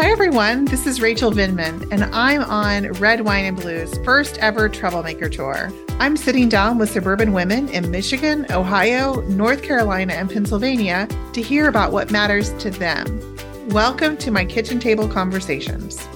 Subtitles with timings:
[0.00, 0.64] Hi, everyone.
[0.64, 5.70] This is Rachel Vindman, and I'm on Red Wine and Blue's first ever Troublemaker Tour.
[5.98, 11.68] I'm sitting down with suburban women in Michigan, Ohio, North Carolina, and Pennsylvania to hear
[11.68, 13.36] about what matters to them.
[13.68, 16.08] Welcome to my kitchen table conversations.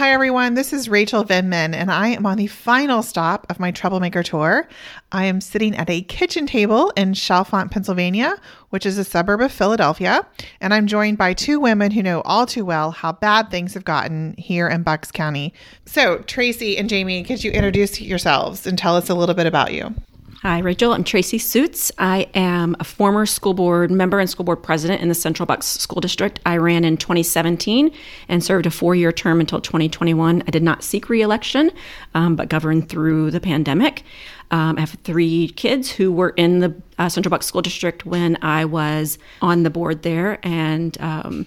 [0.00, 0.54] Hi, everyone.
[0.54, 4.66] This is Rachel Vindman, and I am on the final stop of my Troublemaker tour.
[5.12, 8.34] I am sitting at a kitchen table in Chalfont, Pennsylvania,
[8.70, 10.26] which is a suburb of Philadelphia,
[10.58, 13.84] and I'm joined by two women who know all too well how bad things have
[13.84, 15.52] gotten here in Bucks County.
[15.84, 19.74] So, Tracy and Jamie, could you introduce yourselves and tell us a little bit about
[19.74, 19.94] you?
[20.42, 20.94] Hi, Rachel.
[20.94, 21.92] I'm Tracy Suits.
[21.98, 25.66] I am a former school board member and school board president in the Central Bucks
[25.66, 26.40] School District.
[26.46, 27.90] I ran in 2017
[28.26, 30.42] and served a four year term until 2021.
[30.46, 31.70] I did not seek reelection,
[32.14, 34.02] um, but governed through the pandemic.
[34.50, 38.38] Um, I have three kids who were in the uh, Central Bucks School District when
[38.40, 41.46] I was on the board there and um,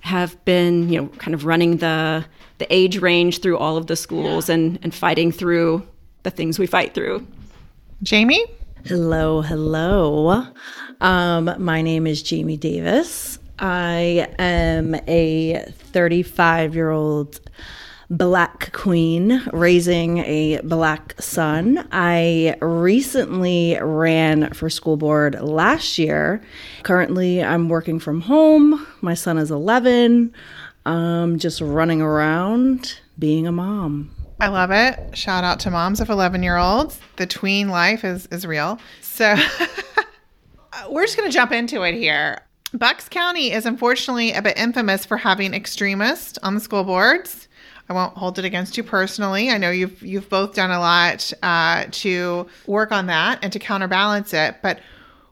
[0.00, 2.26] have been, you know, kind of running the
[2.58, 5.88] the age range through all of the schools and, and fighting through
[6.22, 7.26] the things we fight through.
[8.02, 8.46] Jamie?
[8.86, 10.46] Hello, hello.
[11.02, 13.38] Um, my name is Jamie Davis.
[13.58, 17.40] I am a 35 year old
[18.08, 21.86] black queen raising a black son.
[21.92, 26.42] I recently ran for school board last year.
[26.84, 28.86] Currently, I'm working from home.
[29.02, 30.32] My son is 11.
[30.86, 34.10] I'm just running around being a mom.
[34.40, 35.16] I love it.
[35.16, 36.98] Shout out to moms of 11 year olds.
[37.16, 38.78] The tween life is, is real.
[39.02, 39.36] So
[40.90, 42.40] we're just going to jump into it here.
[42.72, 47.48] Bucks County is unfortunately a bit infamous for having extremists on the school boards.
[47.90, 49.50] I won't hold it against you personally.
[49.50, 53.58] I know you've you've both done a lot uh, to work on that and to
[53.58, 54.56] counterbalance it.
[54.62, 54.78] But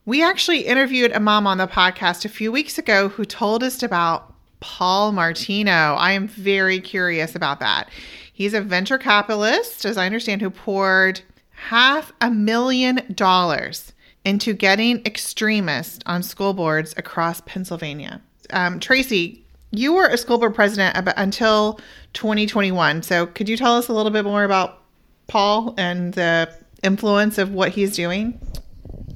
[0.05, 3.83] we actually interviewed a mom on the podcast a few weeks ago who told us
[3.83, 5.95] about Paul Martino.
[5.95, 7.89] I am very curious about that.
[8.39, 13.93] He's a venture capitalist, as I understand, who poured half a million dollars
[14.25, 18.23] into getting extremists on school boards across Pennsylvania.
[18.51, 21.81] Um, Tracy, you were a school board president until
[22.13, 23.03] 2021.
[23.03, 24.85] So could you tell us a little bit more about
[25.27, 26.49] Paul and the
[26.85, 28.39] influence of what he's doing?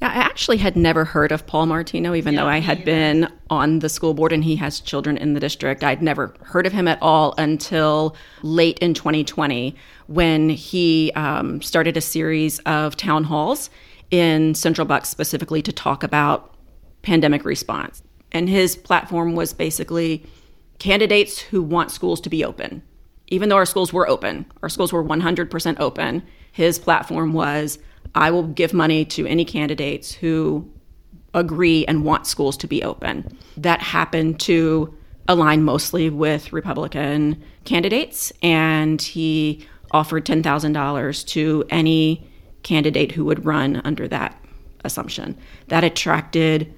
[0.03, 3.33] Yeah, I actually had never heard of Paul Martino, even yeah, though I had been
[3.51, 5.85] on the school board and he has children in the district.
[5.85, 9.77] I'd never heard of him at all until late in 2020
[10.09, 13.71] when he um, started a series of town halls
[14.11, 16.53] in Central Bucks specifically to talk about
[17.03, 18.03] pandemic response.
[18.33, 20.27] And his platform was basically
[20.81, 22.83] candidates who want schools to be open.
[23.29, 27.79] Even though our schools were open, our schools were 100% open, his platform was
[28.15, 30.71] I will give money to any candidates who
[31.35, 33.37] agree and want schools to be open.
[33.57, 34.95] That happened to
[35.29, 42.29] align mostly with Republican candidates, and he offered $10,000 to any
[42.63, 44.39] candidate who would run under that
[44.85, 45.37] assumption.
[45.69, 46.73] That attracted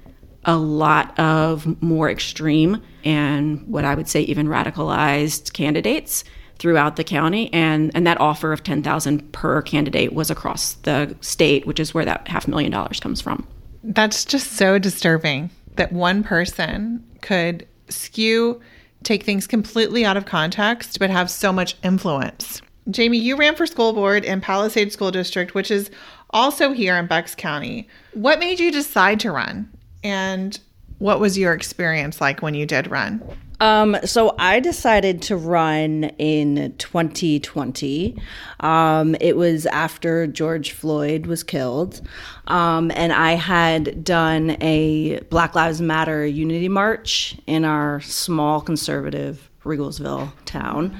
[0.45, 6.23] a lot of more extreme and what I would say even radicalized candidates
[6.59, 11.67] throughout the county and and that offer of 10,000 per candidate was across the state
[11.67, 13.47] which is where that half million dollars comes from.
[13.83, 18.61] That's just so disturbing that one person could skew
[19.03, 22.63] take things completely out of context but have so much influence.
[22.91, 25.91] Jamie you ran for school board in Palisade School District which is
[26.31, 27.89] also here in Bucks County.
[28.13, 29.71] What made you decide to run?
[30.03, 30.59] And
[30.99, 33.23] what was your experience like when you did run
[33.61, 38.17] um, so I decided to run in 2020.
[38.61, 42.01] Um, it was after George Floyd was killed.
[42.47, 49.51] Um, and I had done a Black Lives Matter unity march in our small conservative
[49.65, 50.97] Riegelsville town.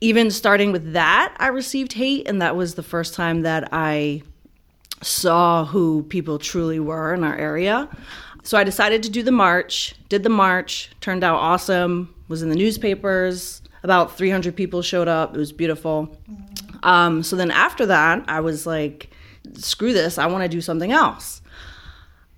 [0.00, 2.28] Even starting with that, I received hate.
[2.28, 4.22] And that was the first time that I
[5.02, 7.88] saw who people truly were in our area.
[8.46, 12.48] So I decided to do the march, did the march, turned out awesome, was in
[12.48, 13.60] the newspapers.
[13.82, 15.34] About 300 people showed up.
[15.34, 16.16] It was beautiful.
[16.84, 19.10] Um, so then after that, I was like,
[19.54, 21.42] screw this, I want to do something else.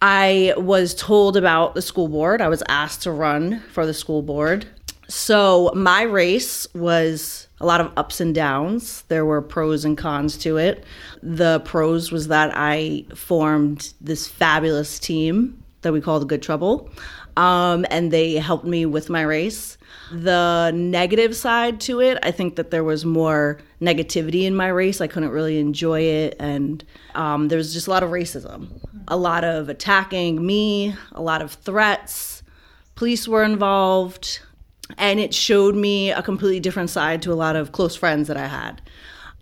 [0.01, 2.41] I was told about the school board.
[2.41, 4.67] I was asked to run for the school board.
[5.09, 9.03] So my race was a lot of ups and downs.
[9.09, 10.85] There were pros and cons to it.
[11.23, 16.91] The pros was that I formed this fabulous team that we call the Good Trouble.
[17.37, 19.79] Um, and they helped me with my race.
[20.11, 25.01] The negative side to it, I think that there was more negativity in my race.
[25.01, 26.37] I couldn't really enjoy it.
[26.41, 26.85] And
[27.15, 28.69] um, there was just a lot of racism,
[29.07, 32.43] a lot of attacking me, a lot of threats.
[32.97, 34.41] police were involved,
[34.97, 38.37] and it showed me a completely different side to a lot of close friends that
[38.37, 38.83] I had.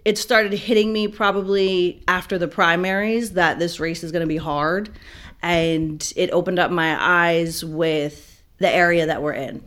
[0.04, 4.36] It started hitting me probably after the primaries that this race is going to be
[4.36, 4.90] hard,
[5.46, 9.62] and it opened up my eyes with the area that we're in.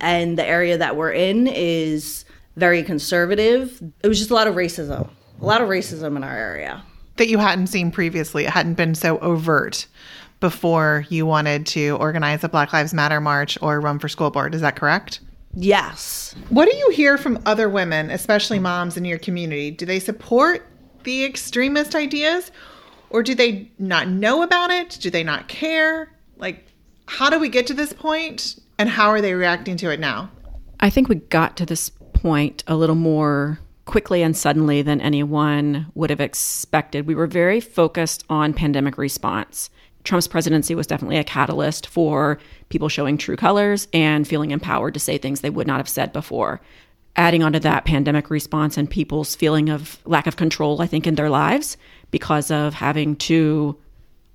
[0.00, 2.24] And the area that we're in is
[2.56, 3.82] very conservative.
[4.02, 5.10] It was just a lot of racism,
[5.40, 6.82] a lot of racism in our area.
[7.16, 8.44] That you hadn't seen previously.
[8.44, 9.86] It hadn't been so overt
[10.40, 14.54] before you wanted to organize a Black Lives Matter march or run for school board.
[14.54, 15.20] Is that correct?
[15.54, 16.34] Yes.
[16.48, 19.70] What do you hear from other women, especially moms in your community?
[19.70, 20.66] Do they support
[21.04, 22.50] the extremist ideas
[23.12, 24.98] or do they not know about it?
[25.00, 26.10] Do they not care?
[26.38, 26.66] Like,
[27.06, 30.30] how do we get to this point and how are they reacting to it now?
[30.80, 35.86] I think we got to this point a little more quickly and suddenly than anyone
[35.94, 37.06] would have expected.
[37.06, 39.68] We were very focused on pandemic response.
[40.04, 42.38] Trump's presidency was definitely a catalyst for
[42.70, 46.14] people showing true colors and feeling empowered to say things they would not have said
[46.14, 46.62] before.
[47.14, 51.16] Adding onto that pandemic response and people's feeling of lack of control, I think, in
[51.16, 51.76] their lives
[52.12, 53.76] because of having to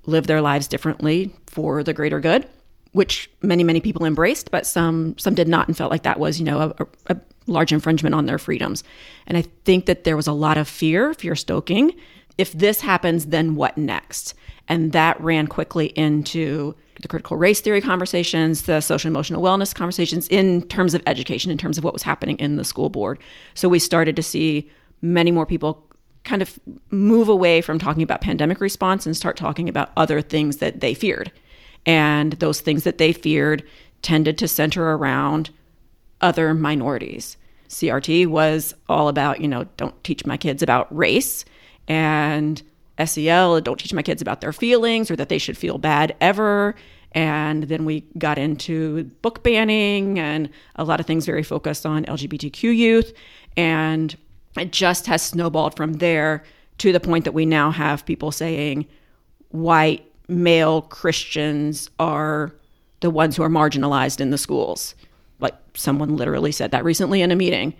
[0.05, 2.45] live their lives differently for the greater good,
[2.91, 6.39] which many, many people embraced, but some some did not and felt like that was,
[6.39, 8.83] you know, a, a large infringement on their freedoms.
[9.27, 11.93] And I think that there was a lot of fear, fear stoking.
[12.37, 14.33] If this happens, then what next?
[14.67, 20.27] And that ran quickly into the critical race theory conversations, the social emotional wellness conversations
[20.27, 23.19] in terms of education, in terms of what was happening in the school board.
[23.53, 24.69] So we started to see
[25.01, 25.86] many more people
[26.27, 26.59] kind of
[26.91, 30.93] move away from talking about pandemic response and start talking about other things that they
[30.93, 31.31] feared.
[31.85, 33.63] And those things that they feared
[34.01, 35.49] tended to center around
[36.19, 37.37] other minorities.
[37.69, 41.45] CRT was all about, you know, don't teach my kids about race.
[41.87, 42.61] And
[43.03, 46.75] SEL, don't teach my kids about their feelings or that they should feel bad ever.
[47.13, 52.03] And then we got into book banning and a lot of things very focused on
[52.05, 53.13] LGBTQ youth.
[53.55, 54.15] And
[54.55, 56.43] it just has snowballed from there
[56.79, 58.85] to the point that we now have people saying
[59.49, 62.53] white male Christians are
[62.99, 64.95] the ones who are marginalized in the schools.
[65.39, 67.73] Like someone literally said that recently in a meeting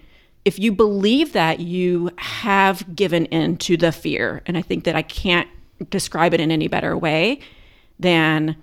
[0.47, 4.41] if you believe that, you have given in to the fear.
[4.45, 5.49] And I think that I can't
[5.89, 7.41] describe it in any better way
[7.99, 8.55] than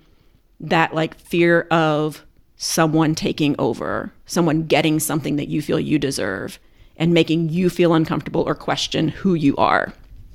[0.59, 2.25] that like fear of
[2.57, 6.57] someone taking over, someone getting something that you feel you deserve
[6.97, 9.93] and making you feel uncomfortable or question who you are.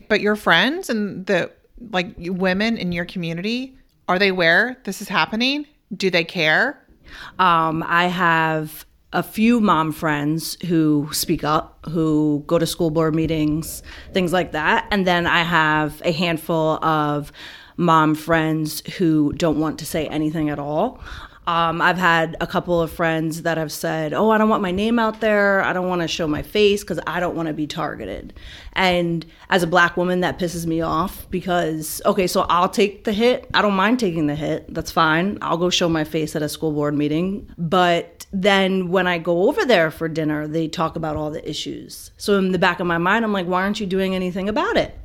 [0.08, 1.50] But your friends and the
[1.90, 3.76] like women in your community,
[4.08, 5.66] are they aware this is happening?
[5.96, 6.84] Do they care?
[7.38, 13.14] Um, I have a few mom friends who speak up, who go to school board
[13.14, 14.86] meetings, things like that.
[14.90, 17.32] And then I have a handful of
[17.76, 21.00] mom friends who don't want to say anything at all.
[21.46, 24.70] Um, I've had a couple of friends that have said, Oh, I don't want my
[24.70, 25.62] name out there.
[25.62, 28.34] I don't want to show my face because I don't want to be targeted.
[28.74, 33.12] And as a black woman, that pisses me off because, okay, so I'll take the
[33.12, 33.48] hit.
[33.54, 34.72] I don't mind taking the hit.
[34.72, 35.38] That's fine.
[35.40, 37.52] I'll go show my face at a school board meeting.
[37.56, 42.12] But then when I go over there for dinner, they talk about all the issues.
[42.16, 44.76] So in the back of my mind, I'm like, why aren't you doing anything about
[44.76, 44.96] it?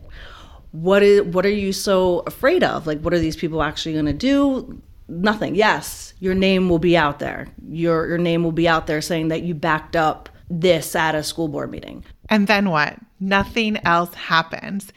[0.72, 2.86] What is what are you so afraid of?
[2.86, 4.82] Like what are these people actually going to do?
[5.08, 5.56] Nothing.
[5.56, 7.48] Yes, your name will be out there.
[7.70, 11.24] Your your name will be out there saying that you backed up this at a
[11.24, 12.04] school board meeting.
[12.30, 12.98] And then what?
[13.20, 14.92] Nothing else happens.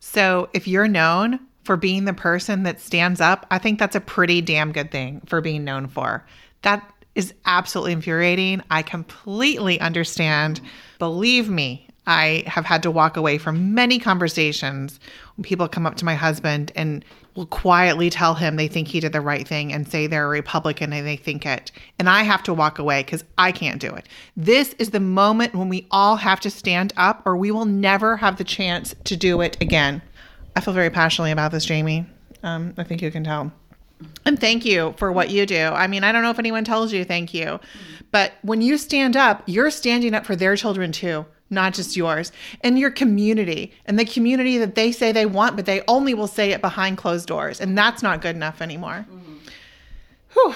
[0.00, 4.00] So if you're known for being the person that stands up, I think that's a
[4.00, 6.26] pretty damn good thing for being known for.
[6.62, 8.62] That is absolutely infuriating.
[8.70, 10.60] I completely understand.
[10.98, 14.98] Believe me, I have had to walk away from many conversations
[15.36, 17.04] when people come up to my husband and
[17.34, 20.28] will quietly tell him they think he did the right thing and say they're a
[20.28, 21.70] Republican and they think it.
[21.98, 24.06] And I have to walk away because I can't do it.
[24.36, 28.16] This is the moment when we all have to stand up or we will never
[28.16, 30.02] have the chance to do it again.
[30.54, 32.06] I feel very passionately about this, Jamie.
[32.42, 33.52] Um, I think you can tell.
[34.26, 35.56] And thank you for what you do.
[35.56, 37.60] I mean, I don't know if anyone tells you thank you,
[38.10, 42.32] but when you stand up, you're standing up for their children too, not just yours,
[42.62, 46.26] and your community, and the community that they say they want, but they only will
[46.26, 47.60] say it behind closed doors.
[47.60, 49.06] And that's not good enough anymore.
[49.08, 49.34] Mm-hmm.
[50.32, 50.54] Whew.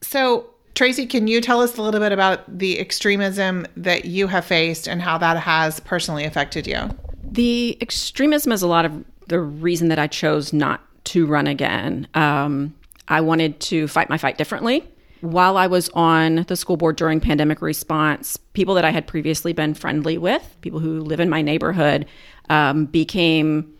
[0.00, 4.44] So, Tracy, can you tell us a little bit about the extremism that you have
[4.44, 6.90] faced and how that has personally affected you?
[7.22, 12.08] The extremism is a lot of the reason that I chose not to run again.
[12.14, 12.74] Um,
[13.08, 14.84] I wanted to fight my fight differently.
[15.20, 19.52] While I was on the school board during pandemic response, people that I had previously
[19.52, 22.06] been friendly with, people who live in my neighborhood,
[22.50, 23.74] um, became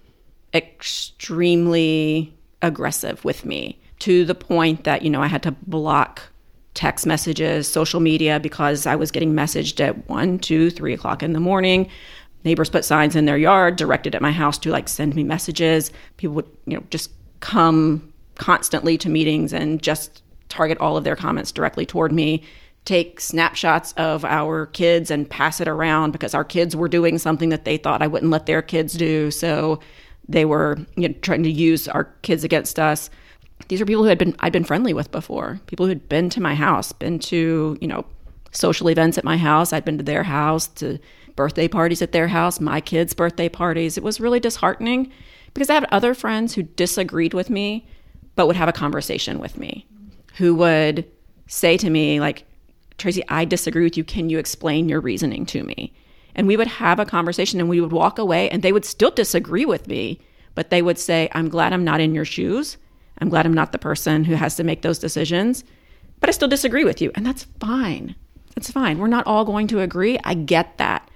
[0.55, 6.23] extremely aggressive with me to the point that, you know, I had to block
[6.75, 11.33] text messages, social media, because I was getting messaged at one, two, three o'clock in
[11.33, 11.89] the morning.
[12.45, 15.91] Neighbors put signs in their yard directed at my house to like send me messages.
[16.17, 21.17] People would, you know, just come constantly to meetings and just target all of their
[21.17, 22.43] comments directly toward me
[22.89, 27.51] take snapshots of our kids and pass it around because our kids were doing something
[27.51, 29.31] that they thought I wouldn't let their kids do.
[29.31, 29.81] So
[30.27, 33.11] they were you know, trying to use our kids against us.
[33.69, 35.61] These are people who had been I'd been friendly with before.
[35.67, 38.07] People who had been to my house, been to you know
[38.53, 39.73] social events at my house.
[39.73, 40.99] I'd been to their house, to
[41.37, 43.99] birthday parties at their house, my kids' birthday parties.
[43.99, 45.13] It was really disheartening
[45.53, 47.87] because I had other friends who disagreed with me,
[48.35, 49.87] but would have a conversation with me,
[50.39, 51.05] who would
[51.47, 52.45] say to me like,
[52.97, 54.05] Tracy, I disagree with you.
[54.05, 55.93] Can you explain your reasoning to me?
[56.35, 59.11] And we would have a conversation and we would walk away and they would still
[59.11, 60.21] disagree with me,
[60.55, 62.77] but they would say, I'm glad I'm not in your shoes.
[63.21, 65.65] I'm glad I'm not the person who has to make those decisions,
[66.21, 67.11] but I still disagree with you.
[67.15, 68.15] And that's fine.
[68.55, 68.99] That's fine.
[68.99, 70.19] We're not all going to agree.
[70.25, 71.09] I get that.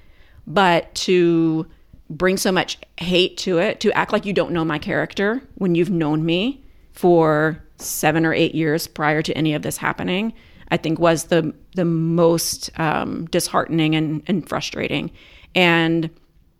[0.46, 1.66] But to
[2.10, 5.74] bring so much hate to it, to act like you don't know my character when
[5.76, 10.32] you've known me for seven or eight years prior to any of this happening,
[10.70, 15.10] I think was the the most um, disheartening and, and frustrating.
[15.54, 16.10] And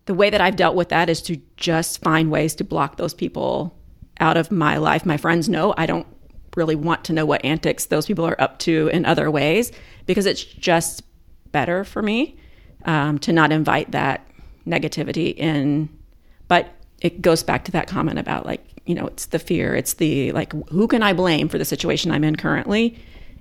[0.05, 3.13] the way that I've dealt with that is to just find ways to block those
[3.13, 3.75] people
[4.19, 5.05] out of my life.
[5.05, 6.07] My friends know I don't
[6.55, 9.71] really want to know what antics those people are up to in other ways
[10.05, 11.03] because it's just
[11.51, 12.37] better for me
[12.85, 14.27] um, to not invite that
[14.67, 15.89] negativity in.
[16.47, 19.93] But it goes back to that comment about like, you know, it's the fear, it's
[19.93, 22.97] the like, who can I blame for the situation I'm in currently?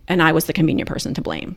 [0.08, 1.56] and I was the convenient person to blame.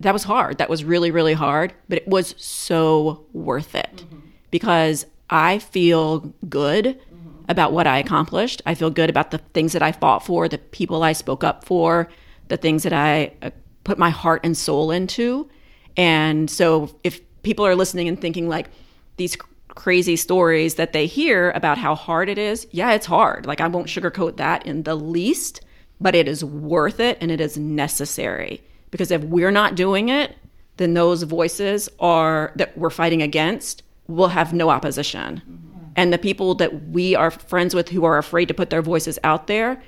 [0.00, 0.58] That was hard.
[0.58, 4.20] That was really, really hard, but it was so worth it mm-hmm.
[4.50, 7.44] because I feel good mm-hmm.
[7.48, 8.62] about what I accomplished.
[8.66, 11.64] I feel good about the things that I fought for, the people I spoke up
[11.64, 12.08] for,
[12.48, 13.50] the things that I uh,
[13.84, 15.48] put my heart and soul into.
[15.96, 18.68] And so if people are listening and thinking like
[19.16, 19.36] these
[19.74, 23.46] crazy stories that they hear about how hard it is, yeah, it's hard.
[23.46, 25.60] Like I won't sugarcoat that in the least
[26.02, 28.60] but it is worth it and it is necessary
[28.90, 30.36] because if we're not doing it
[30.76, 35.84] then those voices are that we're fighting against will have no opposition mm-hmm.
[35.96, 39.18] and the people that we are friends with who are afraid to put their voices
[39.22, 39.80] out there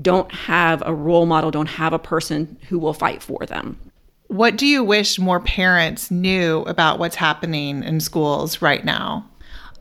[0.00, 3.78] don't have a role model don't have a person who will fight for them
[4.28, 9.24] what do you wish more parents knew about what's happening in schools right now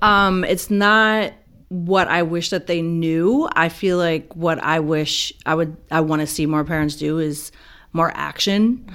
[0.02, 1.34] um, it's not
[1.70, 3.50] what I wish that they knew.
[3.54, 7.20] I feel like what I wish I would I want to see more parents do
[7.20, 7.52] is
[7.94, 8.90] more action.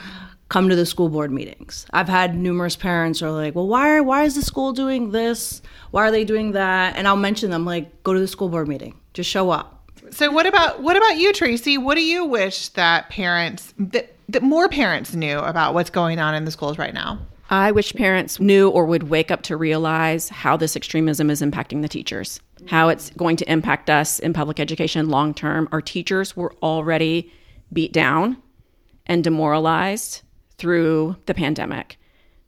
[0.49, 1.87] Come to the school board meetings.
[1.93, 5.63] I've had numerous parents are like, "Well, why are, why is the school doing this?
[5.93, 8.67] Why are they doing that?" And I'll mention them like, "Go to the school board
[8.67, 8.95] meeting.
[9.15, 11.79] Just show up." So what about what about you, Tracy?
[11.79, 16.35] What do you wish that parents that, that more parents knew about what's going on
[16.35, 17.19] in the schools right now?
[17.51, 21.83] I wish parents knew or would wake up to realize how this extremism is impacting
[21.83, 25.69] the teachers, how it's going to impact us in public education long term.
[25.73, 27.33] Our teachers were already
[27.73, 28.37] beat down
[29.07, 30.23] and demoralized
[30.59, 31.97] through the pandemic.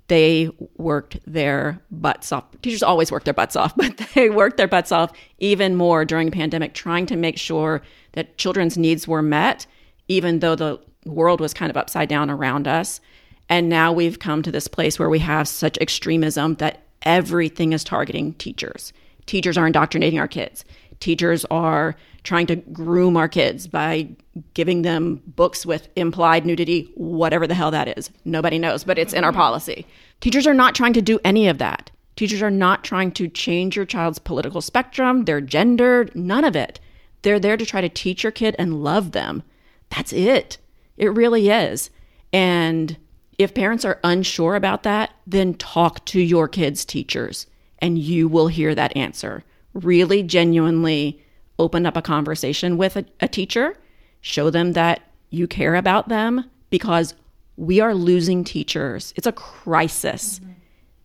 [0.07, 2.45] They worked their butts off.
[2.63, 6.31] Teachers always work their butts off, but they worked their butts off even more during
[6.31, 9.67] the pandemic, trying to make sure that children's needs were met,
[10.07, 13.01] even though the world was kind of upside down around us
[13.49, 17.85] and now we've come to this place where we have such extremism that everything is
[17.85, 18.93] targeting teachers.
[19.27, 20.65] Teachers are indoctrinating our kids.
[21.01, 24.09] Teachers are trying to groom our kids by
[24.55, 28.11] giving them books with implied nudity, whatever the hell that is.
[28.25, 29.41] Nobody knows, but it's in our mm-hmm.
[29.41, 29.87] policy.
[30.21, 31.91] Teachers are not trying to do any of that.
[32.15, 36.79] Teachers are not trying to change your child's political spectrum, their gender, none of it.
[37.23, 39.43] They're there to try to teach your kid and love them.
[39.91, 40.59] That's it.
[40.97, 41.91] It really is.
[42.33, 42.97] And
[43.39, 47.47] if parents are unsure about that, then talk to your kids' teachers
[47.83, 49.45] and you will hear that answer.
[49.75, 51.21] Really genuinely
[51.59, 53.77] open up a conversation with a, a teacher,
[54.21, 57.15] show them that you care about them because
[57.57, 59.13] we are losing teachers.
[59.17, 60.39] It's a crisis.
[60.39, 60.53] Mm-hmm.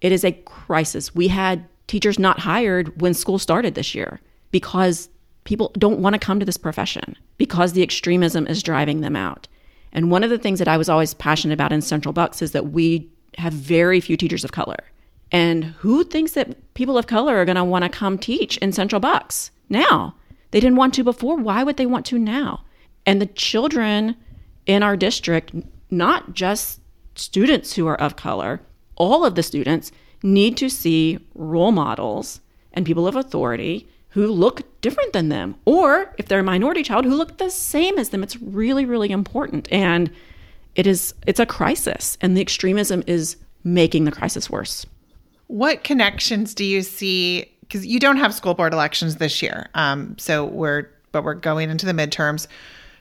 [0.02, 1.16] It is a crisis.
[1.16, 4.20] We had teachers not hired when school started this year
[4.52, 5.10] because
[5.44, 9.48] people don't want to come to this profession because the extremism is driving them out.
[9.98, 12.52] And one of the things that I was always passionate about in Central Bucks is
[12.52, 14.78] that we have very few teachers of color.
[15.32, 18.72] And who thinks that people of color are going to want to come teach in
[18.72, 20.14] Central Bucks now?
[20.52, 21.36] They didn't want to before.
[21.36, 22.64] Why would they want to now?
[23.08, 24.16] And the children
[24.68, 25.52] in our district,
[25.90, 26.80] not just
[27.16, 28.62] students who are of color,
[28.98, 32.40] all of the students need to see role models
[32.72, 37.06] and people of authority who look different than them, or if they're a minority child,
[37.06, 38.24] who look the same as them.
[38.24, 39.68] It's really, really important.
[39.72, 40.12] And
[40.76, 44.86] it is it's a crisis and the extremism is making the crisis worse.
[45.48, 47.52] What connections do you see?
[47.62, 51.70] Because you don't have school board elections this year, um, so we're but we're going
[51.70, 52.48] into the midterms.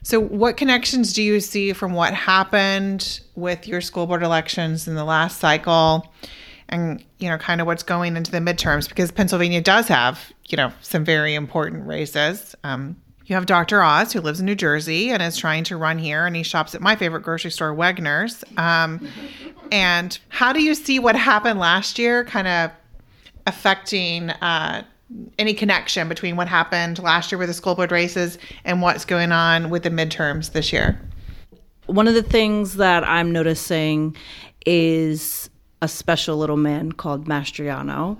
[0.03, 4.95] So, what connections do you see from what happened with your school board elections in
[4.95, 6.11] the last cycle,
[6.69, 8.87] and you know, kind of what's going into the midterms?
[8.87, 12.55] Because Pennsylvania does have you know some very important races.
[12.63, 12.97] Um,
[13.27, 13.83] you have Dr.
[13.83, 16.73] Oz, who lives in New Jersey and is trying to run here, and he shops
[16.73, 18.43] at my favorite grocery store, Wegner's.
[18.55, 19.05] Um,
[19.69, 22.71] and how do you see what happened last year kind of
[23.45, 24.83] affecting uh,
[25.37, 29.33] any connection between what happened last year with the school board races and what's going
[29.33, 30.99] on with the midterms this year?
[31.87, 34.15] One of the things that I'm noticing
[34.65, 35.49] is
[35.81, 38.17] a special little man called Mastriano.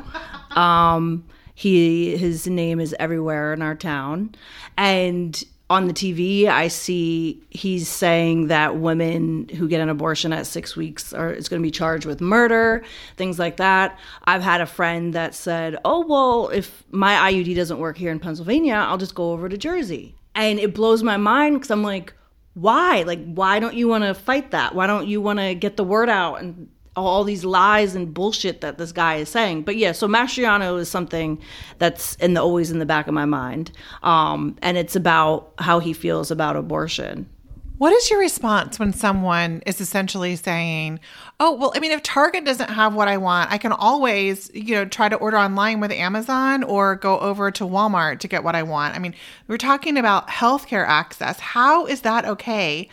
[0.56, 4.36] Um, he his name is everywhere in our town,
[4.78, 10.48] and on the TV, I see he's saying that women who get an abortion at
[10.48, 12.84] six weeks are is going to be charged with murder,
[13.18, 14.00] things like that.
[14.24, 18.20] I've had a friend that said, "Oh well, if my IUD doesn't work here in
[18.20, 22.14] Pennsylvania, I'll just go over to Jersey," and it blows my mind because I'm like,
[22.58, 23.04] why?
[23.04, 24.74] Like, why don't you want to fight that?
[24.74, 26.68] Why don't you want to get the word out and
[27.06, 29.64] all these lies and bullshit that this guy is saying.
[29.64, 31.40] But yeah, so Mastriano is something
[31.78, 33.72] that's in the always in the back of my mind,
[34.04, 37.30] um, and it's about how he feels about abortion.
[37.78, 41.00] What is your response when someone is essentially saying,
[41.40, 44.74] "Oh, well, I mean, if Target doesn't have what I want, I can always, you
[44.74, 48.56] know, try to order online with Amazon or go over to Walmart to get what
[48.56, 49.14] I want." I mean,
[49.48, 51.40] we're talking about healthcare access.
[51.40, 52.90] How is that okay?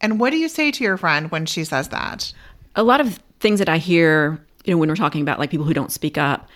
[0.00, 2.32] And what do you say to your friend when she says that?
[2.76, 5.66] A lot of things that I hear, you know, when we're talking about like people
[5.66, 6.48] who don't speak up,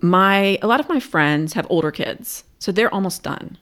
[0.00, 3.56] my a lot of my friends have older kids, so they're almost done,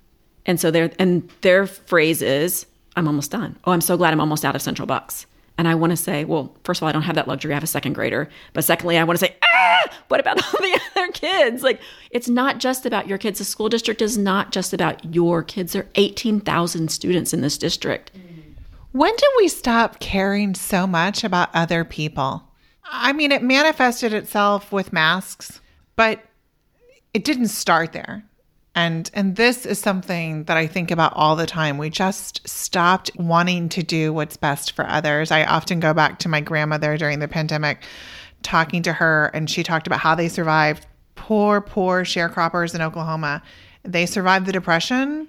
[0.46, 2.64] and so they're and their phrase is,
[2.96, 5.26] "I'm almost done." Oh, I'm so glad I'm almost out of Central Bucks.
[5.58, 7.52] And I want to say, well, first of all, I don't have that luxury.
[7.52, 8.30] I have a second grader.
[8.54, 11.62] But secondly, I want to say, ah, what about all the other kids?
[11.62, 13.40] Like, it's not just about your kids.
[13.40, 15.74] The school district is not just about your kids.
[15.74, 18.10] There are 18,000 students in this district.
[18.92, 22.49] When did we stop caring so much about other people?
[22.84, 25.60] I mean, it manifested itself with masks,
[25.96, 26.22] but
[27.14, 28.24] it didn't start there.
[28.74, 31.76] And and this is something that I think about all the time.
[31.76, 35.30] We just stopped wanting to do what's best for others.
[35.30, 37.82] I often go back to my grandmother during the pandemic
[38.42, 43.42] talking to her and she talked about how they survived poor poor sharecroppers in Oklahoma.
[43.82, 45.28] They survived the depression.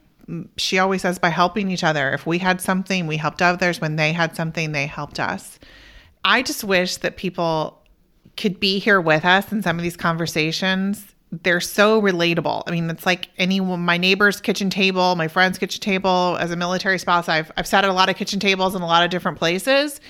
[0.58, 2.14] She always says by helping each other.
[2.14, 3.82] If we had something, we helped others.
[3.82, 5.60] When they had something, they helped us.
[6.24, 7.82] I just wish that people
[8.38, 11.06] could be here with us in some of these conversations.
[11.32, 12.64] They're so relatable.
[12.68, 16.38] I mean, it's like any my neighbor's kitchen table, my friend's kitchen table.
[16.40, 18.88] As a military spouse, I've I've sat at a lot of kitchen tables in a
[18.88, 20.02] lot of different places,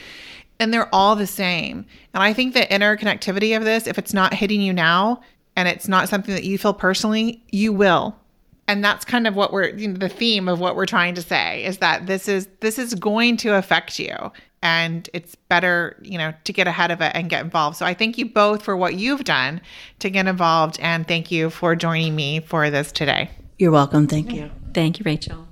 [0.60, 1.86] and they're all the same.
[2.14, 5.22] And I think the interconnectivity of this, if it's not hitting you now,
[5.56, 8.16] and it's not something that you feel personally, you will
[8.68, 11.22] and that's kind of what we're you know, the theme of what we're trying to
[11.22, 14.32] say is that this is this is going to affect you
[14.64, 17.78] and it's better you know to get ahead of it and get involved.
[17.78, 19.62] So i thank you both for what you've done
[20.00, 23.30] to get involved and thank you for joining me for this today.
[23.58, 24.08] You're welcome.
[24.08, 24.50] Thank you.
[24.74, 25.51] Thank you rachel